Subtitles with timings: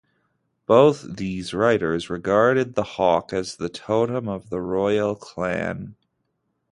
[0.65, 5.95] Both these writers regard the hawk as the totem of the royal clan.